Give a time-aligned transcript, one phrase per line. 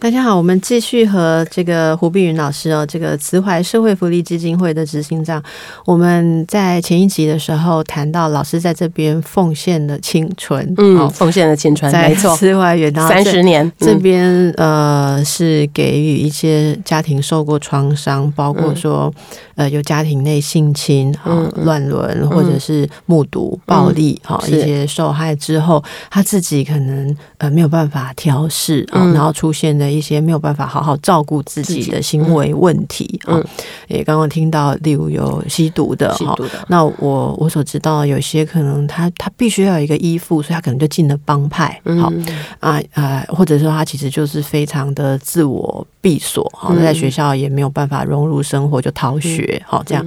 [0.00, 5.42] 大家好，我们继续和这个胡碧云老师哦，这个慈怀社会福利基金会的执行长。
[5.84, 13.70] 我们在前一集的时候谈到，老师在这边奉献的青春，嗯，奉献的青春，在慈怀园三十年。
[13.76, 19.12] 这边呃，是给予一些家庭受过创伤，包括说
[19.58, 29.88] 呃有家庭内性侵、啊乱伦，或者是目睹暴力哈一些受害之后，他自己可能呃没有办法调试啊，然后出现的。
[29.98, 33.42] 一些没有办法好好照顾自己的行为问题啊，
[33.88, 36.36] 也刚刚听到，例如有吸毒的哈，
[36.68, 42.12] 那我我所知道，有些可能他他必须要有一个依附，所以他可能就进了帮派，好
[42.60, 50.02] 啊啊，或者说他其实就是非常的自我闭锁，好在学校也没有办法融入生活，就逃学，好这样。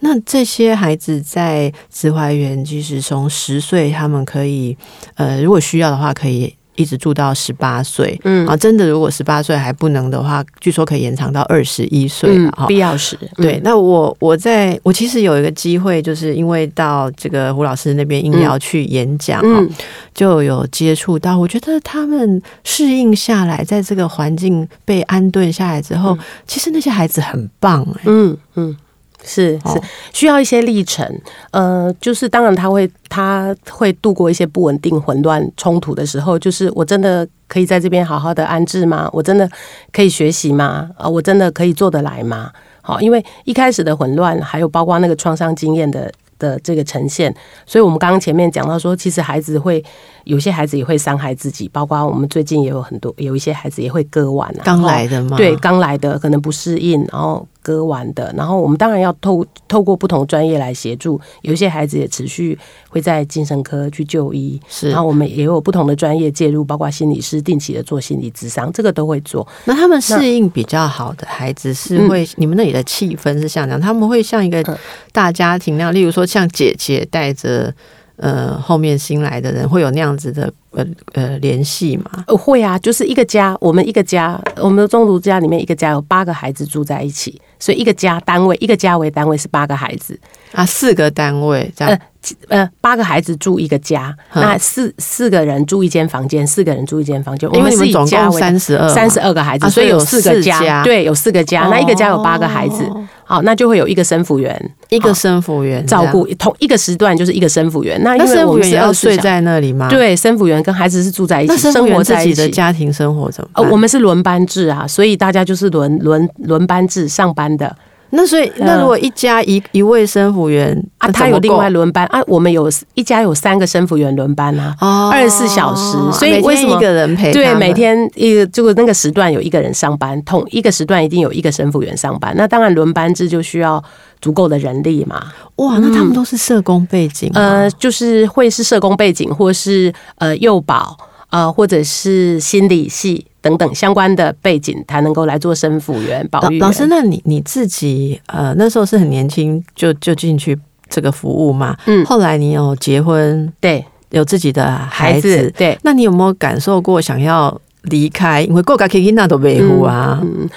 [0.00, 4.76] 那这些孩子在慈怀园，其实从十岁，他们可以
[5.14, 6.56] 呃，如果需要的话，可以。
[6.76, 12.38] 一直住到十八岁，嗯啊，真的，如果十八岁还不能的话，据说可以延长到二十一岁。
[12.66, 13.60] 必要时，对。
[13.62, 19.68] 那我我在我其实有一个机会，就是因为到这个胡老师那边应邀去演讲，嗯，
[20.14, 21.38] 就有接触到。
[21.38, 26.16] 我觉得他们适应下来，在这个环境被安顿下来之后，
[26.46, 28.76] 其实那些孩子很棒，欸，嗯嗯。
[29.22, 29.80] 是是
[30.12, 31.06] 需要一些历程，
[31.50, 39.08] 呃，就是当然他会他会度过一些不稳定、混乱、冲突的时候，就是我真的可以在这边好好的安置吗？
[39.12, 39.48] 我真的
[39.92, 40.90] 可以学习吗？
[40.98, 42.50] 啊，我真的可以做得来吗？
[42.82, 47.34] 好，因为一开始的混乱，还有包括那个创伤经验的的这个呈现，
[47.64, 49.82] 所以我们刚刚前面讲到说，其实孩子会
[50.24, 55.38] 有些孩子也会伤害自己，包括我们最近也有很多有一些孩子也会割腕啊，刚来的吗？
[55.38, 57.48] 对，刚来的可能不适应，然后。
[57.64, 62.56] 割完的，然后我们当然要透透过不同专业来协助，有一些孩子也持续
[62.90, 69.48] 会在精神科去就医，是，然后我们也有不同的专业介入，包括心理师定期的做心理咨商，这个都会做。
[69.64, 74.62] 那他们适应比较好的孩子是会，嗯、你们那里的气氛是像这样，他们会像一个
[75.10, 77.74] 大家庭那样，例如说像姐姐带着
[78.16, 80.52] 呃后面新来的人，会有那样子的。
[80.76, 82.24] 呃呃，联系嘛？
[82.26, 90.20] 会啊，就是一个家，我们一个家，我们的宗族家里面一个家有八个孩子住在一起，所以一个家单位，一个家为单位是八个孩子。
[90.52, 92.00] 啊，四个单位这样，呃
[92.48, 102.84] 呃，八个孩子住一个家，嗯、那四四个人住一间房间，四个人住一间房间，因为你们总共三十二三十二个孩子，啊、所以有四个家，家对，有四个家，那一个家有八个孩子。
[102.84, 104.54] 哦好，那就会有一个生辅员，
[104.90, 107.98] 一个生辅员照顾同一个时段，就是一个生辅员。
[108.02, 109.88] 那因为我们也要睡在那里吗？
[109.88, 113.48] 对，生辅员跟孩子是住在一起，生活在一起的家庭生活怎么？
[113.54, 117.74] 呃，我们是轮班制啊，所以大家就是轮轮轮班制上班的。
[118.10, 124.76] 那所以，那如果一家一一位生辅员啊，他有另外轮班啊，我们有一家有三个生辅员轮班啊，
[125.10, 127.32] 二十四小时，所以为什么一个人陪？
[127.32, 132.32] 对，每天一个就那个时段有一个人上班，同一个时段一定有一个生辅员上班。
[132.36, 133.82] 那当然轮班制就需要
[134.20, 135.20] 足够的人力嘛。
[135.56, 137.28] 哇，那他们都是社工背景？
[137.34, 140.96] 呃，就是会是社工背景，或是呃幼保，
[141.30, 143.26] 呃，或者是心理系。
[143.44, 146.60] 等等相关的背景，才能够来做生辅员、保育员。
[146.60, 151.76] 老师，那你你自己呃那时候是很年轻就就进去这个服务嘛？
[151.84, 155.78] 嗯，后来你有结婚，对，有自己的孩子，孩子对。
[155.82, 158.40] 那你有没有感受过想要离开？
[158.40, 160.48] 因为过个 K K 那都维护啊，嗯，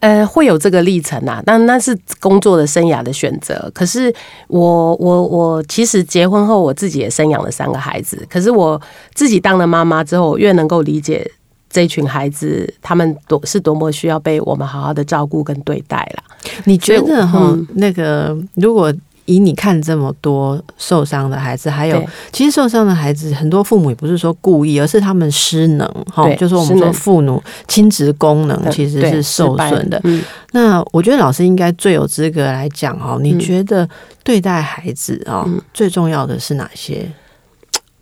[0.00, 1.42] 呃，会有这个历程啊。
[1.46, 3.70] 但那是工作的生涯的选择。
[3.72, 4.14] 可是
[4.48, 8.26] 我我我其实结婚后，我自己也生养了三个孩子。
[8.28, 8.78] 可是我
[9.14, 11.26] 自己当了妈妈之后，我越能够理解。
[11.74, 16.22] 这群孩子，他们多是多么需要被我们好好的照顾跟对待了。
[16.66, 18.94] 你觉得哈，嗯、那个如果
[19.24, 22.00] 以你看这么多受伤的孩子，还有
[22.30, 30.00] 其实受伤的孩子，很多父母也不是说故意，而是他们失能哈，就是我们说父母亲职功能其实是受损的。
[30.04, 30.22] 嗯、
[30.52, 33.88] 那我觉得老师应该最有资格来讲哈，你觉得
[34.22, 37.10] 对待孩子啊，嗯、最重要的是哪些？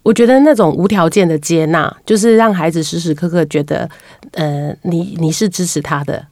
[0.02, 3.88] 我觉得那种无条件的接纳，就是让孩子时时刻刻觉得，
[4.32, 6.24] 呃，你你是支持他的，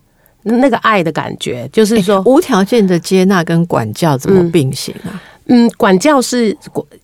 [0.42, 5.22] 那个爱的感觉，就是说无条件的接纳跟管教怎么并行啊？
[5.46, 6.56] 嗯，嗯，管教是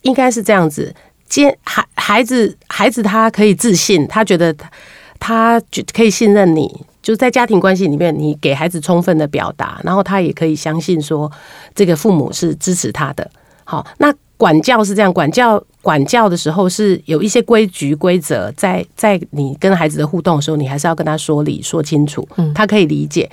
[0.02, 0.94] 应该是这样子，
[1.28, 4.70] 接孩孩子孩子他可以自信，他觉得他
[5.18, 5.60] 他
[5.94, 6.84] 可以信任你。
[7.02, 11.30] 就在家庭关系里面，你给孩子充分的表达，然后他也可以相信说
[11.72, 13.30] 这个父母是支持他的。
[13.62, 14.12] 好，那
[14.46, 23.28] 管教是这样，管教管教的时候是有一些规矩规则，在在你跟孩子的互动的时候，你还是要跟他说理说清楚，他可以理解。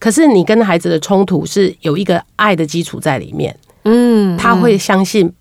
[0.00, 5.32] 可是你跟孩子的冲突是有一个爱的基础在里面，嗯，他会相信。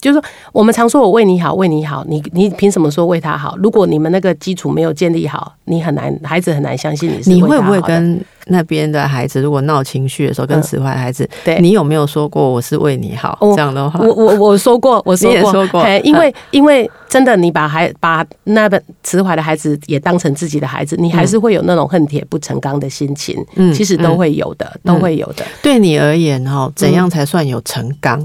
[0.00, 3.56] 就是说，我们常说我为你好，为你好，你你凭什么说为他好？
[3.58, 7.30] 如果你们那个基础没有建立好，你很难，孩子很难相信你是。
[7.30, 13.36] 你会不会跟那边的孩子，如果闹情绪的时候，跟慈怀孩子，对，你有没有说过我是为你好？
[13.40, 25.44] 这样的话，我我我说过，我说过， 说过，因为因为真的，你把孩把那个慈怀的孩子也当成自己的孩子，你还是会有那种恨铁不成钢的心情，嗯，其实都会有的，都会有的。
[25.60, 28.24] 对你而言，哈，怎样才算有成钢？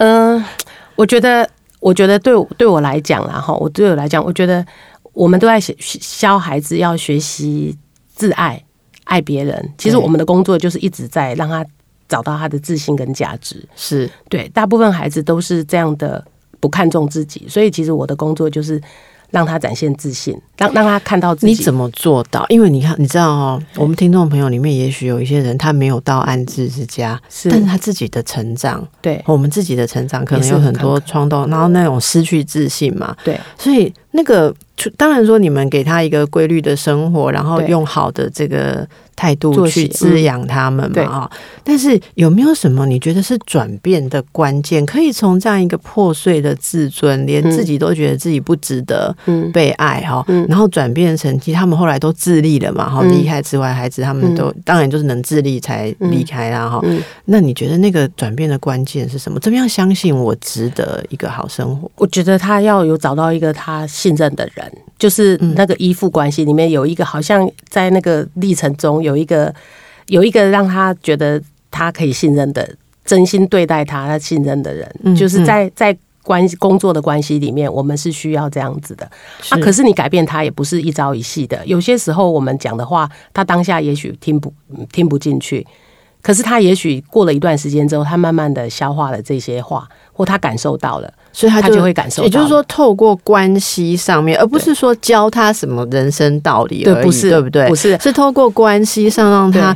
[0.00, 0.42] 嗯，
[0.96, 1.46] 我觉得，
[1.78, 4.64] 我觉得对对我来讲啦，哈，我对我来讲，我觉得
[5.12, 5.60] 我们都在
[6.18, 7.76] 教孩子要学习
[8.14, 8.64] 自爱，
[9.04, 9.72] 爱别人。
[9.76, 11.62] 其实我们的工作就是一直在让他
[12.08, 13.62] 找到他的自信跟价值。
[13.76, 16.24] 是对，大部分孩子都是这样的，
[16.60, 18.80] 不看重自己，所以其实我的工作就是。
[19.30, 21.52] 让他展现自信，让让他看到自己。
[21.52, 22.44] 你怎么做到？
[22.48, 34.54] 因为你看，你知道哦，我们听众朋友里面，也许有一些人他没有到安置之家，是，但是他自己的成长，对，我们自己的成长可能有很多冲动，然后那种失去自信嘛，对，所以那个
[34.96, 38.86] 当然说，你们给他一个规律的生活，然后用好的这个。
[39.16, 41.30] 态度去滋养他们嘛啊！
[41.62, 44.86] 但是有没有什么你觉得是转变的关键？
[44.86, 49.14] 可以从这样一个破碎的自尊，连自己都觉得自己不值得
[49.52, 56.80] 被爱哈，然后转变成其实他们后来都自立了嘛哈，离开之外孩子他们都当然就是能自立才离开啦哈。
[57.26, 59.38] 那你觉得那个转变的关键是什么？
[59.40, 61.90] 怎么样相信我值得一个好生活？
[61.96, 69.20] 我觉得他要有找到一个他信任的人，就是那个依附关系里面有一个好像在那个历程中有。
[69.20, 69.54] 一个，
[70.06, 71.38] 有一个让他觉得
[71.70, 72.66] 他可以信任的，
[73.04, 75.94] 真心对待他、他信任的人，嗯、就是在在
[76.24, 79.04] 关系工作的关系里面，我们是需要这样子的。
[79.50, 81.60] 啊，可是你改变他也不是一朝一夕的。
[81.66, 84.50] 有些时候我们讲的话，他当下也许听不
[84.90, 85.66] 听不进去，
[86.22, 89.86] 可是他也许过了一段时间之后，他慢慢的消化了这些话，
[90.20, 91.10] 或他感受到了。
[91.32, 97.68] 所以他就会感受到，也就是说，透过关系上面，而不是说教他什么人生道理而已，对，不是，对不对？
[97.68, 99.74] 不是，是透过关系上让他。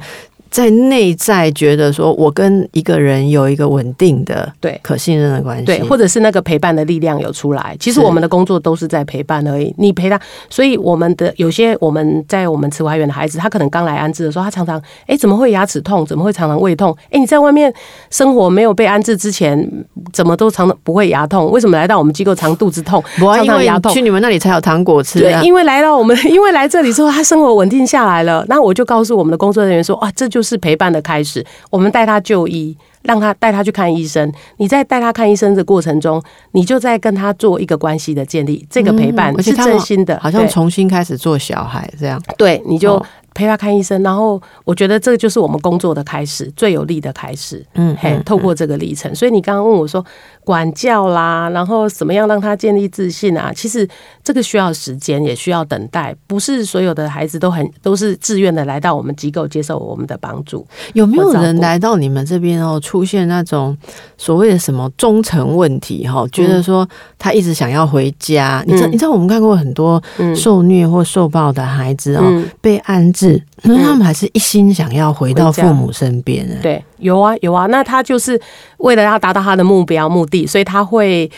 [0.55, 7.77] 在内在觉得说，我跟一个人有一个稳定的、对可信任的关系，对，或者是那个陪伴的力量有出来。
[7.81, 9.75] 其实我们的工作都是在陪伴而已。
[9.79, 10.17] 你陪他，
[10.49, 16.07] 所以我们的有些我们在我们慈怀园的孩子，他可能刚来安置的时候，他常常哎，怎么会牙齿痛？
[16.07, 16.97] 怎么会常常胃痛？
[17.11, 17.75] 哎，你在外面
[18.11, 19.69] 生活没有被安置之前，
[20.13, 21.51] 怎么都常常不会牙痛？
[21.51, 23.03] 为什么来到我们机构常肚子痛？
[23.19, 23.93] 常常牙痛？
[23.93, 25.19] 去你们那里才有糖果吃。
[25.19, 28.47] 对，因为来到我们，因为来这里之后，他生活稳定下来了。
[28.49, 30.44] 那我就告诉我们的工作人员说，啊，这就。
[30.44, 34.31] 是陪伴的开始，我们带他就医，让他带他去看医生。
[34.59, 38.67] 你在带他看医生的过程中，你就在跟他做一个关系的建立。
[38.69, 42.23] 这个陪伴是真心的，好像重新开始做小孩这样。
[42.37, 43.03] 对，你就。
[43.35, 47.65] 陪他看医生，然后我觉得这就是我们工作的开始，最有利的开始。
[47.75, 50.05] 嗯，嘿，透过这个历程，所以你刚刚问我说
[50.45, 53.53] 管教啦，然后怎么样让他建立自信啊？
[53.55, 53.87] 其实
[54.23, 60.65] 这个需要时间，也需要等待，不是所有的孩子都很都是自愿的来到我们机构接受我们的帮助。
[60.93, 63.77] 有没有人来到你们这边哦，出现那种
[64.17, 66.25] 所谓的什么忠诚问题哈？
[66.31, 66.89] 觉得说
[67.19, 68.87] 他一直想要回家，你知道？
[68.87, 70.01] 你知道我们看过很多
[70.37, 73.24] 受虐或受暴的孩子哦，被安置。
[73.29, 76.47] 是，那他们还是一心想要回到父母身边。
[76.63, 77.67] 对，有啊，有啊。
[77.67, 78.41] 那他就是
[78.79, 81.31] 为了要达到他的目标目的，所以他会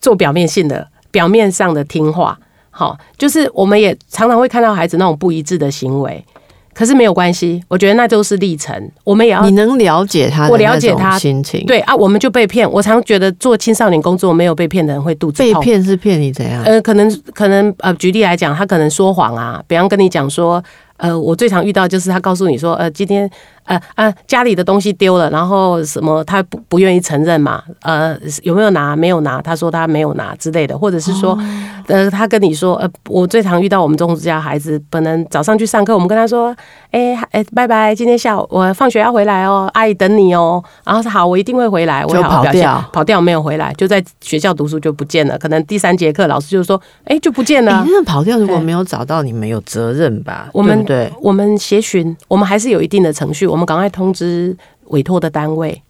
[0.00, 2.38] 做表面性的、表面上的听话。
[2.70, 6.24] 好，就是我们也常常会看到孩子那种不一致的行为。
[6.72, 8.90] 可是没有关系，我觉得那都是历程。
[9.04, 11.66] 我们也要，你能了解他，我了解他心情。
[11.66, 12.70] 对啊，我们就被骗。
[12.70, 15.60] 我常觉得做青少年工作，没有被骗的人会肚子痛。
[15.60, 16.62] 被骗是骗你怎样？
[16.62, 20.62] 呃，可能可能呃，举例来讲，他可能说谎啊，比方跟你讲说。
[21.00, 23.28] 呃，我最常遇到就是他告诉你说，呃，今天
[23.70, 28.96] 呃啊家里的东西丢了，然后什么他不不愿意承认嘛，呃有没有拿？
[28.96, 31.38] 没有拿，他说他没有拿之类的，或者是说，
[31.86, 36.54] 呃他跟你说，呃我最常遇到我们中家孩子，本能早上去上课，我们跟他说，
[36.90, 50.48] 哎哎拜拜，今天下午我放学要回来哦，阿姨等你哦，然后说好，我一定会回来，我就跑掉，跑掉没有回来，就在学校读书就不见了，可能第三节课老师就说，哎就不见了，你那跑掉如果没有找到，你们有责任吧？
[50.52, 50.80] 我们。
[50.84, 55.82] 对，我们协寻，我们还是有一定的程序，我们赶快通知委托的单位，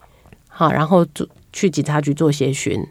[0.49, 2.85] 好，然后做去警察局做协寻，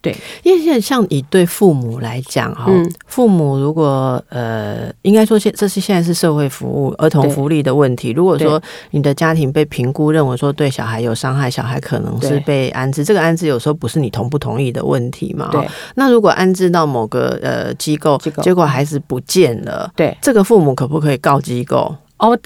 [0.00, 8.10] 对，因为现在像以对父母来讲哈，嗯、父母如果呃，应该说现这是现在是社会服务儿童福利的问题。
[8.10, 15.48] 如果说你的家庭被评估认为说对小孩有伤害，小孩可能是被安置，这个安置有时候不是你同不同意的问题嘛。
[15.50, 18.42] 对，那如果安置到某个呃机构，机构。
[18.42, 21.94] 结果孩子不见了，对，这个父母可不可以告机构？
[22.18, 22.38] 哦，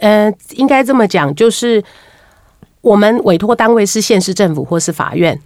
[0.00, 1.82] 呃，应该这么讲，就是
[2.80, 5.40] 我们委托单位是县市政府或是法院。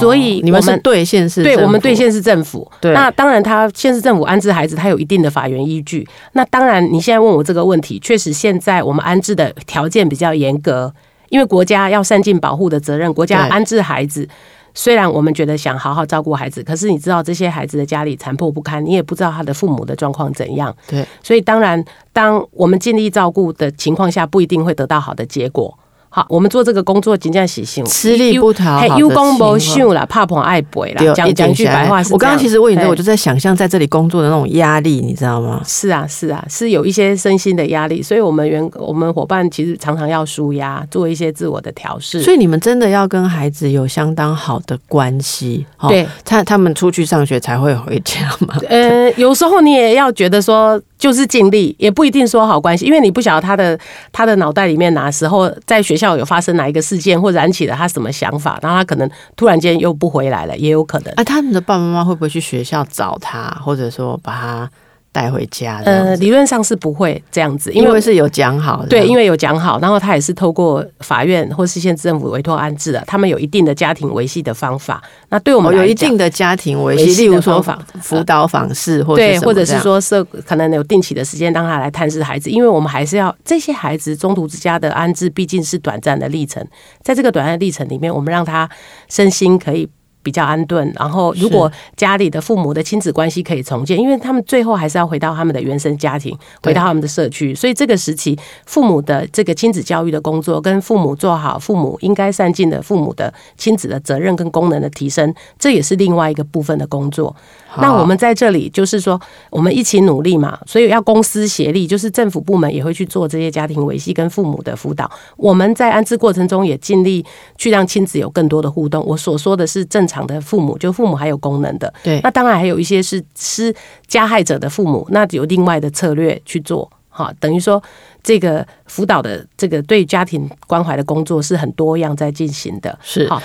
[0.00, 2.70] 所以你们是对县市，对我们对县市政府。
[2.80, 6.06] 对，那当然，他县市政府安置孩子，他有一定的法源依据。
[6.34, 10.94] 那当然，你现在问我这个问题，确实现在我们安置的条件比较严格，
[11.28, 13.12] 因为国家要善尽保护的责任。
[13.12, 14.28] 国家安置孩子，
[14.74, 20.74] 虽然我们觉得想好好照顾孩子，可是你知道这些孩子的家里残破不堪，你也不知道他的父母的状况怎样。
[20.88, 25.78] 对，所以当然，当我们尽力照顾的情况下，不一定会得到好的结果。
[26.14, 31.12] 好，我们做这个工作，尽量细心，吃力不讨好的情况，怕碰爱背啦。
[31.12, 35.60] 讲讲句白话是，我刚刚其实问你的，我就在想象在这里工作的那种压力，你知道吗？
[35.66, 42.22] 是啊，是啊，是有一些身心的压力，所以我们员我们伙伴其实常常要舒压，做一些自我的调试。
[42.22, 48.54] 所以你们真的要跟孩子有相当好的关系，对他他们出去上学才会回家嘛。
[48.68, 50.80] 呃， 有时候你也要觉得说。
[50.96, 53.78] 就是尽力，也不一定说好关系，因为你不晓得他的
[54.10, 61.12] 他的脑袋里面哪时候在学校有发生哪一个事件，或燃起了他什么想法，然后他可能突然间又不回来了，也有可能。
[61.14, 64.70] 啊，他们的爸爸妈妈会不会去学校找他，或者说把他？
[65.14, 75.00] 带回家，呃，理论上是不会这样子，因为是有讲好的，对，因为有讲好，然后他也是透过法院或是县政府委托安置的，他们有一定的家庭维系的方法。
[75.28, 77.64] 那对我们有一定的家庭维系，例如说
[78.02, 86.66] 辅导访视，或对，或者是说社可能有定期的时间让他来探视孩子，因为我们还是要这些孩子中途之家的安置毕竟是短暂的历程，
[87.04, 88.68] 在这个短暂的历程里面，我们让他
[89.08, 89.88] 身心可以。
[90.24, 107.36] 比较安顿，然后如果家里的父母的亲子关系可以重建，因为他们最后还是要回到他们的原生家庭，回到他们的社区，所以这个时期父母的这个亲子教育的工作，跟父母做好父母应该善尽的父母的亲子的责任跟功能的提升，这也是另外一个部分的工作。
[107.78, 115.08] 那我们在这里就是说，我们一起努力嘛，所以要公私协力，就是政府部门也会去做这些家庭维系跟父母的辅导。
[115.36, 117.24] 我们在安置过程中也尽力
[117.56, 119.04] 去让亲子有更多的互动。
[119.06, 120.24] 我所说的是正常。
[120.24, 123.74] 的父母，就父母还有功能的，对，那当然还有一些是施
[124.06, 127.82] 加害者的父母，那有另外的策略去做，好，等于说
[128.22, 133.42] 这个辅导的这个对家庭关怀的工作是很多样在进行的，是好。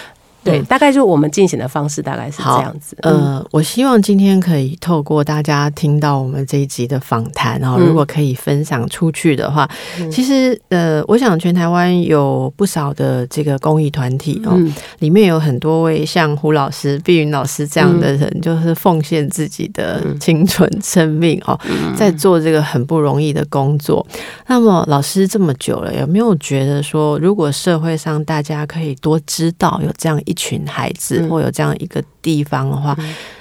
[0.49, 2.97] 对，大概就我们进行的方式大概是这样子。
[3.01, 24.05] 呃，我希望今天可以透过大家听到我们这一集的访谈，然后如果可以分享出去的话，嗯、其实呃，我想全台湾有不少的这个公益团体哦，嗯、里面有很多位像胡老师、碧云老师这样的人，嗯、就是奉献自己的青春生命哦，嗯、在做这个很不容易的工作。
[24.47, 32.97] 那么老师这么久了，有没有觉得说，如果社会上大家可以多知道有这样一群孩子，或有这样一个地方的话，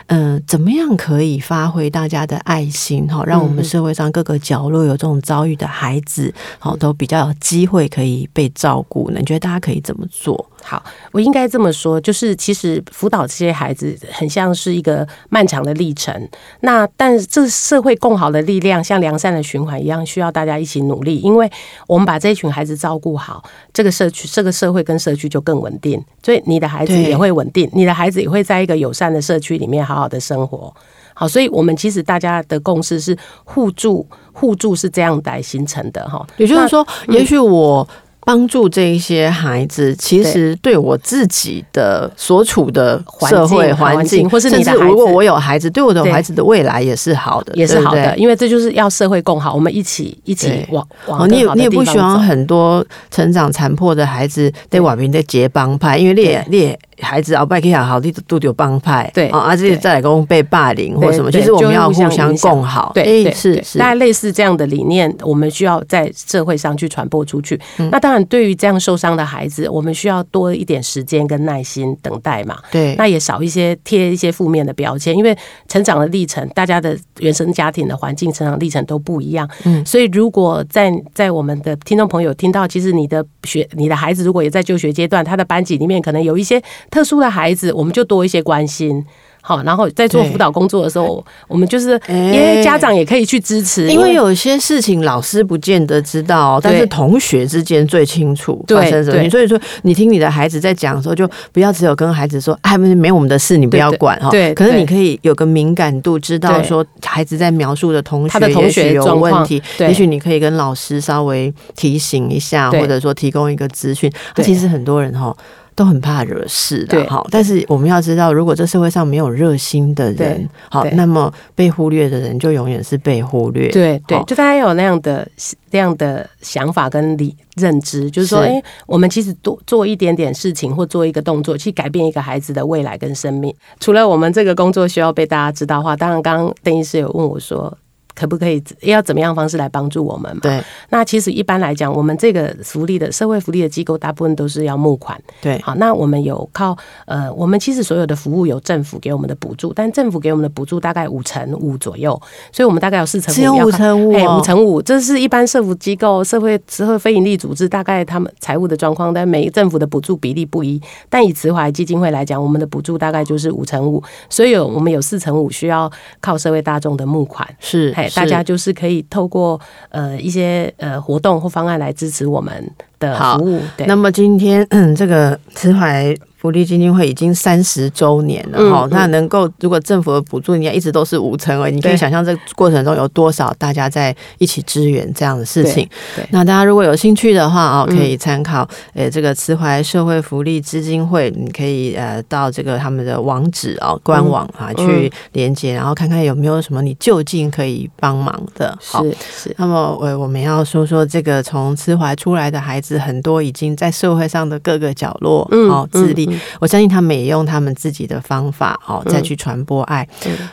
[0.08, 9.18] 嗯、呃，怎么样可以发挥大家的爱心哈，让我们社会上各个角落有这种遭遇的孩子，好，都比较有机会可以被照顾呢？
[9.20, 10.44] 你觉得大家可以怎么做？
[10.60, 16.28] 好，我应该这么说，就是其实辅导这些孩子很像是一个漫长的历程。
[16.60, 21.18] 那但这社会共好的力量，像良善的循环一样，需要大家一起努力。
[21.18, 21.50] 因为
[21.86, 26.02] 我们把这一群孩子照顾好，这个社区、这个社会跟社区就更稳定。
[26.22, 30.74] 所以你的孩子也会稳定，你的孩子也会在一个友善的社区里面好好的生活。
[31.14, 36.26] 好，所以我们其实大家的共识是互助，互助是这样来形成的哈。
[36.36, 37.86] 也就是说，也许我。
[38.28, 40.76] 帮助这一些孩子，其实对。
[40.78, 51.28] 我自己的所处的社会环境，或是你的孩子，如果我有孩子，对我的孩子的未来也是好的，也是好的，因为这就是要社会共好，我们一起一起往往。
[51.28, 56.78] 你也你也不希望很多成长残破的孩子在外面在结帮派，因为列列。
[57.00, 59.28] 孩子鳌，拜可以好，你都有帮派，对。
[59.28, 67.56] 啊，而且再来公被霸凌或什么，其实我们要互相共好，对，是是，大概类似这样的理念，我们需要在社会上去传播出去。
[67.92, 72.58] 那当然，对于这样受伤的孩子，我们需要多一点时间跟耐心等待嘛。
[72.70, 75.36] 对，那也少一些贴一些负面的标签，因为
[75.68, 79.48] 成长的历程，大家的原生家庭的环境、成长历程都不一样。
[79.64, 86.62] 嗯，所以如果在在我们的听众朋友听到，其实你的学你的孩子如果也在就学阶段，他的班级里面可能有一些。
[86.90, 89.04] 特殊的孩子，我们就多一些关心。
[89.48, 99.30] 好，然后在做辅导工作的时候，我们就是因为家长也可以去支持，因为有些事情老师不见得知道，但是同学之间最清楚发生什么。
[99.30, 104.28] 所以说，你听你的孩子在讲的时候，就不要只有跟孩子说，哎，没我们的事，你不要管哈。
[104.28, 114.12] 对，可是你可以有个敏感度，知道说孩子在描述的同学，他的同学有问题，也许你可以跟老师稍微提醒一下，或者说提供一个资讯。
[114.42, 115.34] 其实很多人哈。
[115.78, 123.68] 都很怕惹事的，好，但是我们要知道，如果这社会上没有热心的人，好，那么被忽略的人就永远是被忽略。
[123.68, 125.28] 对对，就大家有那样的
[125.70, 133.54] 那样的想法跟理认知，就是说，哎，我们其实多做一点点事情或做一个动作，去改变一个孩子的未来跟生命。
[133.78, 137.78] 除了我们这个工作需要被大家知道的话，当然，刚刚邓医师有问我说。
[138.18, 140.40] 可不可以要怎么样方式来帮助我们嘛？
[140.42, 140.60] 对，
[140.90, 145.16] 那其实一般来讲，我们这个福利的社会福利的机构，大部分都是要募款。
[145.40, 152.20] 对，好，那我们有靠呃，我们其实所有的服务有政府给我们的补助，但政府给我们的补助大概五成五左右，
[152.50, 160.80] 所以我们大概有四成五，只有五成五，五成五，这是一般社福机构、社会社会非营利组织大概他们财务的状况，但每政府的补助比例不一。
[161.08, 168.98] 但以慈怀基金会来讲，我们的补助大概就是五成五，所以有我们有四成五需要靠社会大众的募款，是，嘿，大家就是可以。
[169.10, 173.60] 透过呃一些呃活动或方案来支持我们的服务。
[173.76, 176.14] 对，那么今天嗯，这个慈怀。
[176.40, 185.88] 福利基金会已经三十周年了哈，那能够如果政府的补助，你看一直都是五成而已，你可以想象这个过程中有多少大家在一起支援这样的事情。
[186.14, 198.78] 对，那大家如果有兴趣的话啊，可以参考呃这个慈怀社会福利基金会，你可以呃到这个他们的网址啊官网啊去连接，然后看看有没有什么你就近可以帮忙的。
[198.80, 198.96] 是
[199.34, 199.54] 是。
[199.58, 206.27] 那么呃我们要说说这个从慈怀出来的孩子，很多已经在社会上的各个角落哦自立。
[206.60, 210.06] 我相信他们也用他们自己的方法哦，再去传播爱。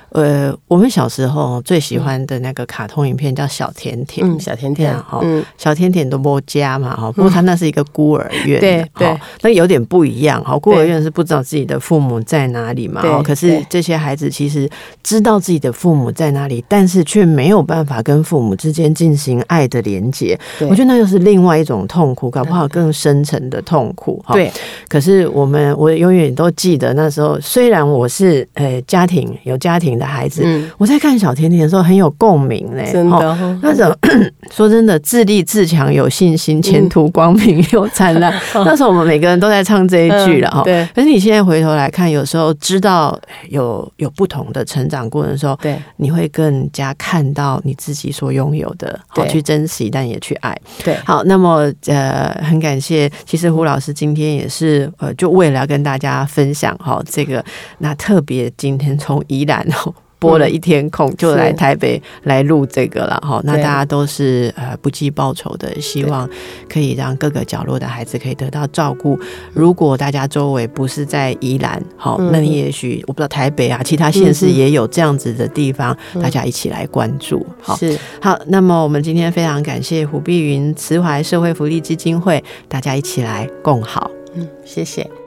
[0.09, 5.21] 呃，我们小时候最喜欢的那个卡通影片叫小甜甜，嗯，小甜甜哈，
[5.57, 10.57] 小甜甜都没家嘛哈，不过他那是一个孤儿院，对对，那有点不一样哈。
[10.57, 14.69] 孤儿院是不知道自己的父母在哪里嘛，可是这些孩子其实
[15.03, 20.39] 知道自己的父母在哪里，但是却没有办法跟父母之间进行爱的连接。
[20.61, 24.33] 我觉得那又是另外一种痛苦，搞不好更深层的痛苦哈。
[24.33, 24.51] 对，
[24.87, 25.64] 可是我们。
[25.75, 33.15] 我永远都记得那时候，虽然我是呃家庭有家庭的孩子，嗯、我在看小甜甜的时候很有共鸣嘞，真的。
[33.15, 33.95] 哦、那种
[34.51, 38.31] 说真的，自立自强，有信心，前途光明又灿烂。
[38.53, 40.61] 嗯、 那时候我们每个人都在唱这一句了哈。
[40.61, 40.89] 嗯、对。
[40.93, 43.17] 可是你现在回头来看，有时候知道
[43.49, 50.55] 有有不同的成长过程的时候，对，你会更加看到你自己所拥有的，好去珍惜，但也去爱。
[50.83, 50.95] 对。
[51.05, 55.54] 好，那么呃，很感谢，其实胡老师今天也是呃，就为了。
[55.63, 57.45] 跟大家分享哈，这个
[57.77, 59.63] 那特别今天从宜兰
[60.17, 63.39] 播了一天空，就来台北来录这个了哈。
[63.43, 66.27] 那大家都是呃不计报酬的，希望
[66.67, 69.19] 可以让各个角落的孩子可以得到照顾。
[69.53, 77.45] 如果大家周围不是在宜兰，好，那你也许我不知道台北啊，其他县市也有这样子的地方，大家一起来关注。
[77.61, 78.39] 好，是好。
[78.47, 84.09] 那么我们今天非常感谢胡碧云慈怀社会福利基金会，大家一起来共好。
[84.33, 85.24] 嗯，谢谢。